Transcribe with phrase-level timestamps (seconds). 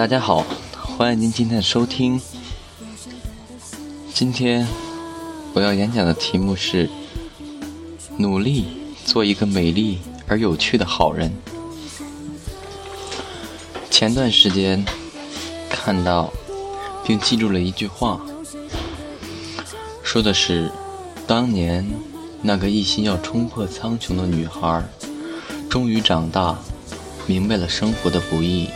[0.00, 0.46] 大家好，
[0.96, 2.18] 欢迎您今天的收听。
[4.14, 4.66] 今天
[5.52, 6.88] 我要演讲的题目是：
[8.16, 8.64] 努力
[9.04, 11.30] 做一个美丽而有趣的好人。
[13.90, 14.82] 前段时间
[15.68, 16.32] 看到
[17.04, 18.22] 并记住了一句话，
[20.02, 20.72] 说的是
[21.26, 21.86] 当年
[22.40, 24.82] 那个一心要冲破苍穹的女孩，
[25.68, 26.58] 终于长大，
[27.26, 28.70] 明白了生活的不易。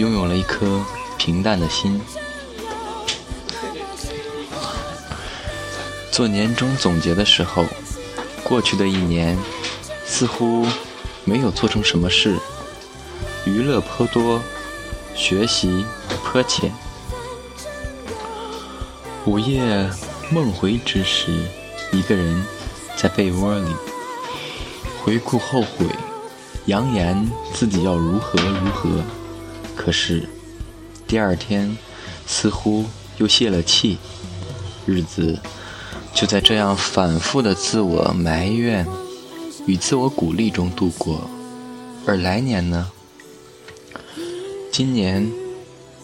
[0.00, 0.82] 拥有了一颗
[1.18, 2.00] 平淡的心。
[6.10, 7.66] 做年终总结的时候，
[8.42, 9.38] 过去的一年
[10.06, 10.66] 似乎
[11.24, 12.38] 没有做成什么事，
[13.44, 14.40] 娱乐颇多，
[15.14, 15.84] 学习
[16.24, 16.72] 颇浅。
[19.26, 19.90] 午夜
[20.30, 21.30] 梦回之时，
[21.92, 22.42] 一个人
[22.96, 23.76] 在被窝里
[25.04, 25.84] 回顾后悔，
[26.64, 28.88] 扬言自己要如何如何。
[29.82, 30.28] 可是，
[31.06, 31.74] 第二天
[32.26, 32.84] 似乎
[33.16, 33.96] 又泄了气，
[34.84, 35.38] 日子
[36.12, 38.86] 就在这样反复的自我埋怨
[39.64, 41.30] 与自我鼓励中度过。
[42.04, 42.90] 而来年呢？
[44.70, 45.26] 今年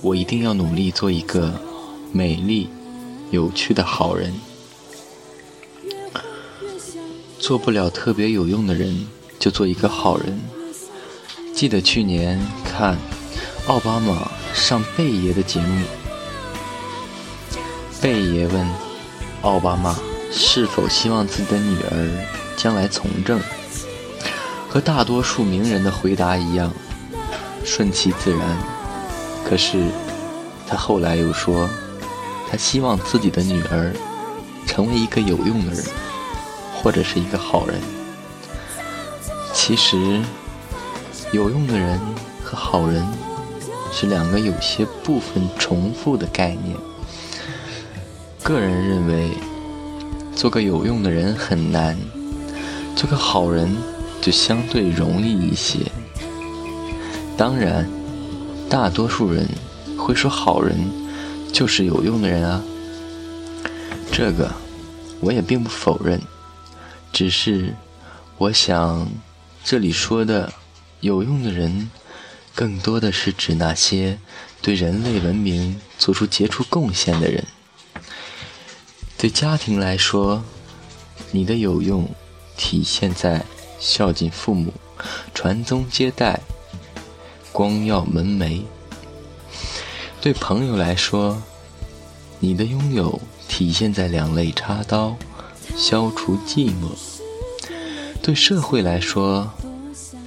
[0.00, 1.52] 我一定要努力做一个
[2.12, 2.70] 美丽、
[3.30, 4.32] 有趣的好人。
[7.38, 9.06] 做不了特别有用的人，
[9.38, 10.40] 就做一个好人。
[11.54, 12.96] 记得去年看。
[13.66, 15.84] 奥巴马上贝爷的节目，
[18.00, 18.64] 贝爷问
[19.42, 19.98] 奥巴马
[20.30, 23.40] 是否希望自己的女儿将来从政，
[24.68, 26.72] 和大多数名人的回答一样，
[27.64, 28.40] 顺其自然。
[29.44, 29.82] 可是
[30.68, 31.68] 他后来又说，
[32.48, 33.92] 他希望自己的女儿
[34.64, 35.84] 成为一个有用的人，
[36.72, 37.80] 或者是一个好人。
[39.52, 40.22] 其实，
[41.32, 42.00] 有用的人
[42.44, 43.04] 和好人。
[43.92, 46.76] 是两个有些部分重复的概念。
[48.42, 49.30] 个人认为，
[50.34, 51.96] 做个有用的人很难，
[52.94, 53.74] 做个好人
[54.20, 55.78] 就相对容易一些。
[57.36, 57.88] 当然，
[58.68, 59.48] 大多数人
[59.98, 60.78] 会说好人
[61.52, 62.62] 就是有用的人啊，
[64.12, 64.52] 这个
[65.20, 66.20] 我也并不否认。
[67.12, 67.74] 只是
[68.38, 69.08] 我想，
[69.64, 70.52] 这里说的
[71.00, 71.90] 有用的人。
[72.56, 74.18] 更多的是指那些
[74.62, 77.44] 对人类文明做出杰出贡献的人。
[79.18, 80.42] 对家庭来说，
[81.32, 82.08] 你的有用
[82.56, 83.44] 体现在
[83.78, 84.72] 孝敬父母、
[85.34, 86.40] 传宗接代、
[87.52, 88.62] 光耀门楣；
[90.22, 91.42] 对朋友来说，
[92.40, 95.14] 你的拥有体现在两肋插刀、
[95.76, 96.96] 消除寂寞；
[98.22, 99.52] 对社会来说，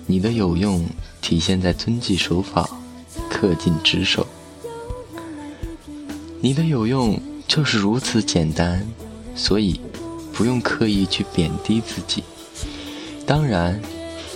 [0.10, 0.84] 你的有用。
[1.22, 2.68] 体现在遵纪守法、
[3.30, 4.26] 恪尽职守。
[6.42, 8.88] 你的有用就是如此简单，
[9.36, 9.80] 所以
[10.34, 12.24] 不用刻意去贬低自己。
[13.28, 13.80] 当然，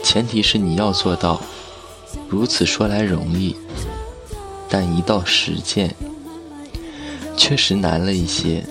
[0.03, 1.41] 前提是你要做到。
[2.29, 3.55] 如此说来容易，
[4.69, 5.95] 但一到实践，
[7.35, 8.63] 确实难了一些。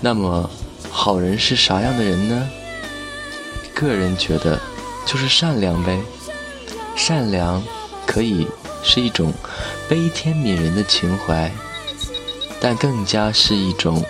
[0.00, 0.50] 那么，
[0.90, 2.48] 好人是啥样的人呢？
[3.74, 4.58] 个人觉得，
[5.04, 5.98] 就是善良呗。
[6.96, 7.62] 善良
[8.06, 8.46] 可以
[8.82, 9.32] 是一种
[9.88, 11.50] 悲天悯人的情怀，
[12.60, 14.04] 但更加是一种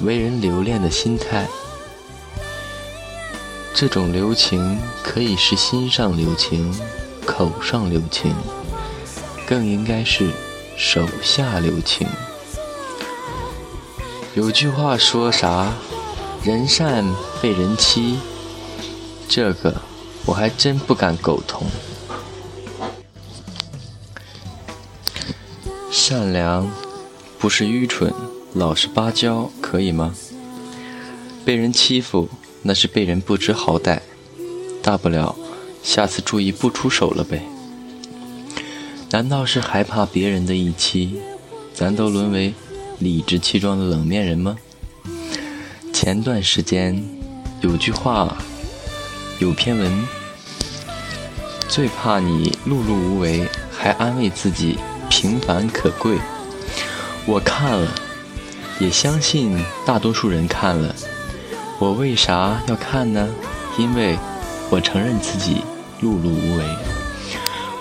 [0.00, 1.46] 为人留恋的心态。
[3.74, 6.74] 这种留情可以是心上留情、
[7.26, 8.34] 口上留情，
[9.46, 10.30] 更应该是
[10.76, 12.06] 手下留情。
[14.34, 15.72] 有句话说啥？
[16.42, 17.04] 人善
[17.42, 18.18] 被人欺，
[19.28, 19.74] 这个。
[20.26, 21.66] 我还真不敢苟同。
[25.90, 26.70] 善良
[27.38, 28.12] 不是愚蠢，
[28.52, 30.14] 老实巴交可以吗？
[31.44, 32.28] 被人欺负
[32.62, 34.00] 那是被人不知好歹，
[34.82, 35.36] 大不了
[35.82, 37.42] 下次注意不出手了呗。
[39.10, 41.20] 难道是害怕别人的一欺，
[41.72, 42.52] 咱都沦为
[42.98, 44.56] 理直气壮的冷面人吗？
[45.92, 47.02] 前段时间
[47.60, 48.36] 有句话。
[49.38, 50.08] 有篇文，
[51.68, 54.78] 最怕你碌碌无为，还安慰自己
[55.10, 56.16] 平凡可贵。
[57.26, 57.94] 我看了，
[58.78, 60.94] 也相信大多数人看了。
[61.78, 63.28] 我为啥要看呢？
[63.76, 64.18] 因为
[64.70, 65.62] 我承认自己
[66.00, 66.64] 碌碌无为。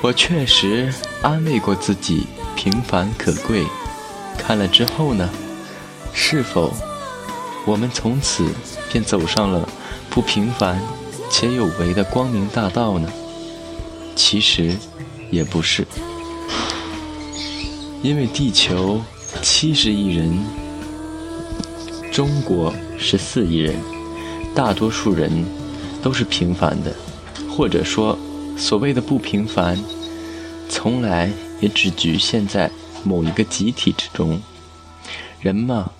[0.01, 3.65] 我确实安慰过自己平凡可贵。
[4.37, 5.29] 看了之后呢？
[6.11, 6.73] 是否
[7.65, 8.45] 我们从此
[8.91, 9.67] 便走上了
[10.09, 10.81] 不平凡？
[11.37, 13.11] 且有为的光明大道呢？
[14.15, 14.73] 其实，
[15.29, 15.85] 也不是，
[18.01, 19.01] 因为地球
[19.41, 20.45] 七十亿人，
[22.09, 23.75] 中国十四亿人，
[24.55, 25.29] 大多数人
[26.01, 26.95] 都是平凡的，
[27.49, 28.17] 或者说，
[28.57, 29.77] 所谓的不平凡，
[30.69, 31.29] 从来
[31.59, 32.71] 也只局限在
[33.03, 34.41] 某一个集体之中。
[35.41, 35.91] 人嘛，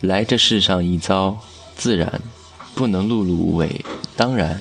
[0.00, 1.36] 来这世上一遭，
[1.76, 2.22] 自然
[2.74, 3.84] 不能碌碌无为。
[4.18, 4.60] 当然。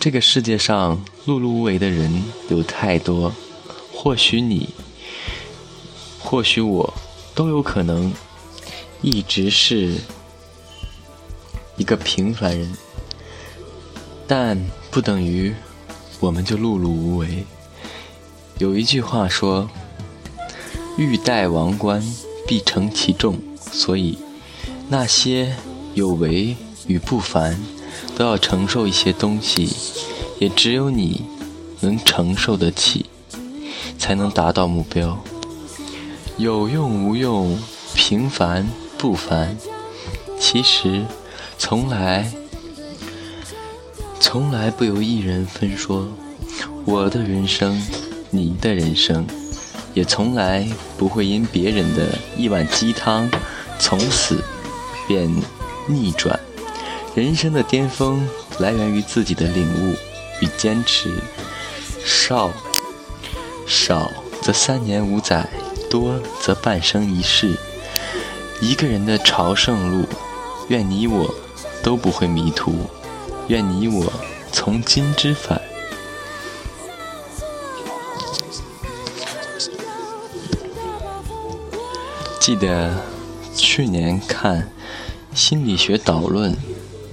[0.00, 3.32] 这个世界上碌碌无为的人有太多，
[3.92, 4.70] 或许你，
[6.18, 6.94] 或许我，
[7.36, 8.12] 都有可能
[9.00, 9.94] 一直是
[11.76, 12.76] 一个平凡人，
[14.26, 14.60] 但
[14.90, 15.54] 不等于
[16.20, 17.44] 我们就碌碌无为。
[18.58, 19.70] 有一句话说
[20.98, 22.02] ：“欲戴王冠，
[22.46, 24.18] 必承其重。”所以，
[24.88, 25.54] 那些
[25.94, 26.56] 有为
[26.86, 27.60] 与不凡。
[28.16, 29.68] 都要承受一些东西，
[30.38, 31.22] 也只有你
[31.80, 33.06] 能承受得起，
[33.98, 35.18] 才能达到目标。
[36.36, 37.58] 有用无用，
[37.94, 39.56] 平凡不凡，
[40.38, 41.04] 其实
[41.58, 42.32] 从来
[44.20, 46.08] 从来不由一人分说。
[46.84, 47.82] 我的人生，
[48.30, 49.26] 你的人生，
[49.92, 50.66] 也从来
[50.96, 53.28] 不会因别人的一碗鸡汤，
[53.78, 54.42] 从此
[55.06, 55.30] 便
[55.86, 56.37] 逆转。
[57.18, 58.28] 人生的巅峰
[58.60, 59.96] 来源于自己的领悟
[60.40, 61.12] 与坚持。
[62.04, 62.52] 少
[63.66, 64.08] 少
[64.40, 65.48] 则三年五载，
[65.90, 67.56] 多则半生一世。
[68.60, 70.06] 一个人的朝圣路，
[70.68, 71.34] 愿你我
[71.82, 72.88] 都不会迷途。
[73.48, 74.12] 愿你我
[74.52, 75.60] 从今之返。
[82.38, 82.94] 记得
[83.56, 84.62] 去年看
[85.34, 86.52] 《心理学导论》。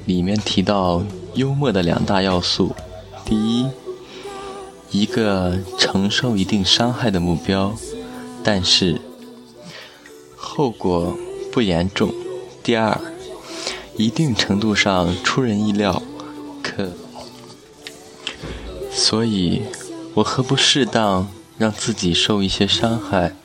[0.05, 1.03] 里面提到
[1.33, 2.75] 幽默的两大要素：
[3.25, 3.67] 第一，
[4.91, 7.73] 一个承受一定伤害的目标，
[8.43, 9.01] 但是
[10.35, 11.17] 后果
[11.51, 12.09] 不严重；
[12.63, 13.01] 第二，
[13.97, 16.01] 一定程度上出人意料，
[16.61, 16.91] 可
[18.91, 19.63] 所以，
[20.13, 23.35] 我何不适当让自己受一些伤害，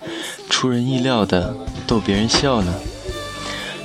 [0.51, 2.75] 出人意料的逗别人笑呢？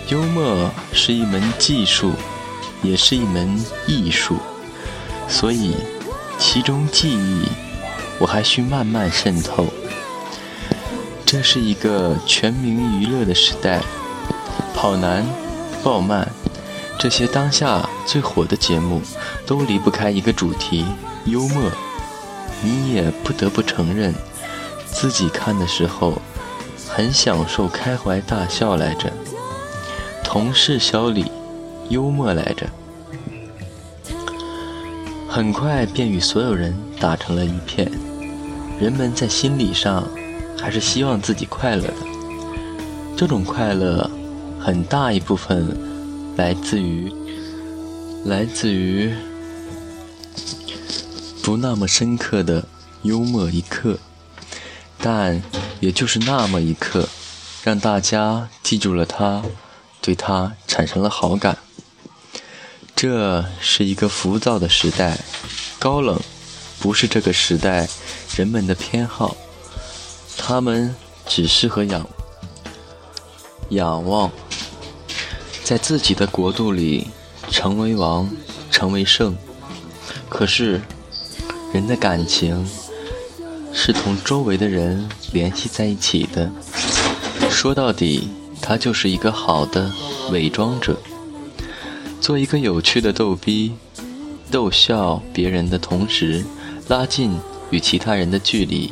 [0.09, 2.11] 幽默是一门技术。
[2.85, 4.37] 也是一门艺术，
[5.27, 5.75] 所以
[6.37, 7.47] 其中技艺
[8.19, 9.67] 我还需慢慢渗透。
[11.25, 13.81] 这是一个全民娱乐的时代，
[14.75, 15.25] 跑男、
[15.83, 16.31] 爆漫
[16.99, 19.01] 这些当下最火的节目，
[19.45, 20.85] 都离不开一个主题——
[21.25, 21.71] 幽默。
[22.61, 24.13] 你也不得不承认，
[24.85, 26.21] 自己看的时候
[26.87, 29.11] 很享受，开怀大笑来着。
[30.23, 31.31] 同事小李。
[31.89, 32.67] 幽默来着，
[35.29, 37.91] 很快便与所有人打成了一片。
[38.79, 40.07] 人们在心理上
[40.59, 41.93] 还是希望自己快乐的，
[43.15, 44.09] 这种快乐
[44.59, 45.77] 很大一部分
[46.35, 47.13] 来自于
[48.25, 49.13] 来自于
[51.43, 52.65] 不那么深刻的
[53.03, 53.99] 幽默一刻，
[54.97, 55.41] 但
[55.79, 57.07] 也就是那么一刻，
[57.63, 59.43] 让大家记住了他，
[60.01, 61.57] 对他产生了好感。
[62.95, 65.19] 这是一个浮躁的时代，
[65.77, 66.17] 高冷
[66.79, 67.89] 不是这个时代
[68.37, 69.35] 人们的偏好，
[70.37, 70.95] 他们
[71.27, 72.07] 只适合仰
[73.69, 74.31] 仰望，
[75.63, 77.09] 在自己的国度里
[77.51, 78.29] 成为王，
[78.71, 79.35] 成为圣。
[80.29, 80.81] 可是，
[81.73, 82.65] 人的感情
[83.73, 86.49] 是同周围的人联系在一起的，
[87.49, 88.29] 说到底，
[88.61, 89.91] 他就是一个好的
[90.31, 90.97] 伪装者。
[92.21, 93.73] 做一个有趣的逗逼，
[94.49, 96.43] 逗笑别人的同时，
[96.87, 97.37] 拉近
[97.69, 98.91] 与其他人的距离。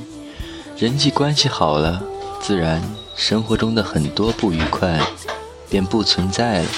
[0.78, 2.04] 人际关系好了，
[2.40, 2.84] 自然
[3.16, 5.00] 生活中的很多不愉快
[5.68, 6.70] 便不存在了。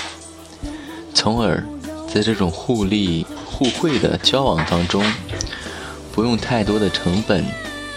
[1.13, 1.61] 从而，
[2.07, 5.03] 在这种互利互惠的交往当中，
[6.13, 7.43] 不用太多的成本，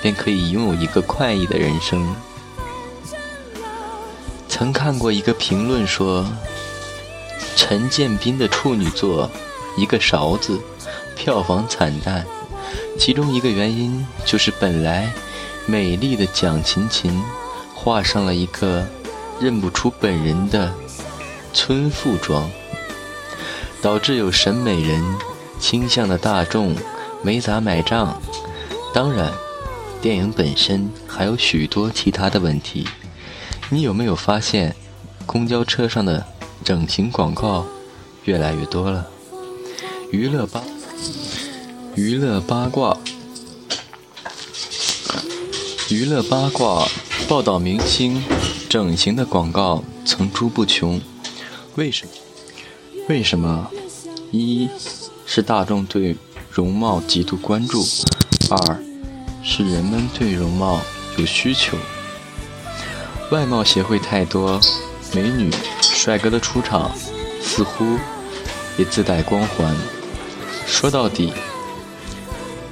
[0.02, 2.12] 便可以拥有一个快意的人生。
[4.48, 6.26] 曾看过一个评论说。
[7.56, 9.28] 陈建斌的处女作
[9.80, 10.56] 《一个勺子》
[11.16, 12.24] 票房惨淡，
[12.98, 15.12] 其中一个原因就是本来
[15.66, 17.22] 美丽的蒋勤勤
[17.74, 18.86] 画上了一个
[19.40, 20.72] 认不出本人的
[21.52, 22.50] 村妇妆，
[23.82, 25.04] 导致有审美人
[25.58, 26.74] 倾向的大众
[27.22, 28.20] 没咋买账。
[28.94, 29.32] 当然，
[30.00, 32.86] 电影本身还有许多其他的问题。
[33.70, 34.74] 你有没有发现，
[35.26, 36.24] 公交车上的？
[36.68, 37.64] 整形广告
[38.24, 39.08] 越来越多了，
[40.10, 40.62] 娱乐八
[41.94, 42.94] 娱乐八卦
[45.88, 46.86] 娱乐八卦、
[47.26, 48.22] 报道明星、
[48.68, 51.00] 整形的广告层出不穷。
[51.76, 52.12] 为什么？
[53.08, 53.70] 为什么？
[54.30, 54.68] 一
[55.24, 56.18] 是大众对
[56.50, 57.82] 容貌极度关注，
[58.50, 58.78] 二
[59.42, 60.82] 是人们对容貌
[61.16, 61.78] 有需求。
[63.30, 64.60] 外貌协会太多，
[65.14, 65.50] 美女、
[66.08, 66.90] 帅哥的出场
[67.38, 67.98] 似乎
[68.78, 69.76] 也自带光环。
[70.66, 71.34] 说到底，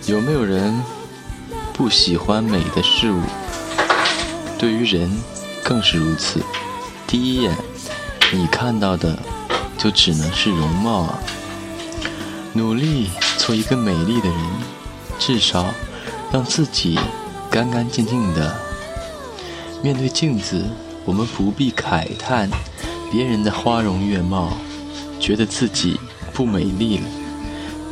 [0.06, 0.82] 有没有人？
[1.74, 3.20] 不喜欢美的事物，
[4.58, 5.14] 对于人
[5.62, 6.40] 更是如此。
[7.06, 7.54] 第一眼，
[8.32, 9.18] 你看到的
[9.76, 11.18] 就只能是容貌啊！
[12.54, 14.38] 努力做一个美丽的人，
[15.18, 15.66] 至少
[16.32, 16.98] 让自己
[17.50, 18.58] 干干净净的。
[19.82, 20.64] 面对镜子，
[21.04, 22.48] 我们不必慨叹
[23.10, 24.52] 别人的花容月貌，
[25.20, 25.98] 觉得自己
[26.32, 27.04] 不美丽了。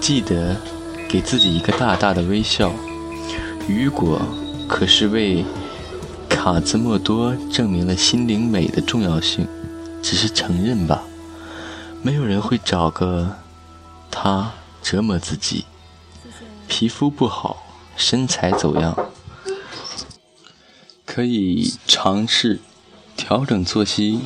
[0.00, 0.56] 记得
[1.08, 2.72] 给自己一个大大的微笑。
[3.66, 4.20] 雨果
[4.68, 5.44] 可是为
[6.28, 9.46] 卡兹莫多证明了心灵美的重要性，
[10.02, 11.02] 只是承认吧，
[12.02, 13.36] 没有人会找个
[14.10, 14.52] 他
[14.82, 15.64] 折磨自己。
[16.66, 17.64] 皮肤不好，
[17.96, 18.94] 身材走样，
[21.06, 22.60] 可以尝试
[23.16, 24.20] 调整作息，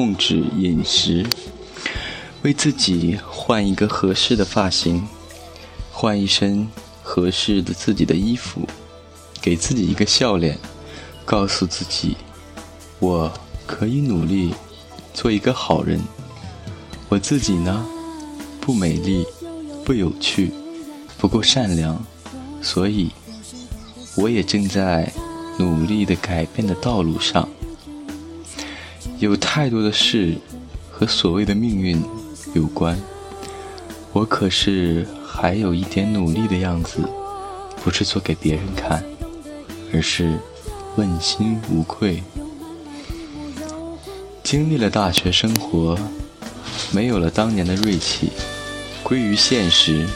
[0.00, 1.26] 控制饮食，
[2.40, 5.06] 为自己换一个合适的发型，
[5.92, 6.66] 换一身
[7.02, 8.66] 合适的自己的衣服。
[9.42, 10.58] 给自己一个笑脸，
[11.26, 12.16] 告诉自己，
[12.98, 13.30] 我
[13.66, 14.54] 可以努力
[15.12, 16.00] 做一个好人。
[17.10, 17.84] 我自己呢，
[18.58, 19.26] 不美丽，
[19.84, 20.50] 不有趣，
[21.18, 22.02] 不够善良，
[22.62, 23.10] 所以
[24.16, 25.12] 我也正在
[25.58, 27.46] 努力的改变的道路上。
[29.20, 30.34] 有太多的事
[30.90, 32.02] 和所谓的命运
[32.54, 32.98] 有关，
[34.12, 37.00] 我可是还有一点努力的样子，
[37.84, 39.04] 不是做给别人看。
[39.92, 40.38] 而是
[40.96, 42.22] 问心无愧。
[44.42, 45.98] 经历了大学生活，
[46.92, 48.30] 没有了当年的锐气，
[49.02, 50.06] 归于现实，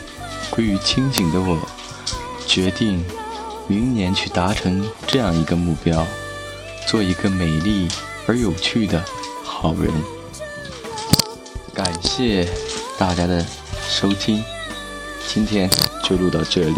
[0.49, 1.58] 归于清醒的我，
[2.46, 3.04] 决定
[3.66, 6.06] 明年去达成这样一个目标：
[6.87, 7.88] 做一个美丽
[8.26, 9.04] 而有趣的
[9.43, 9.93] 好人。
[11.75, 12.49] 感谢
[12.99, 13.45] 大家的
[13.88, 14.43] 收听，
[15.26, 15.69] 今天
[16.04, 16.76] 就录到这里。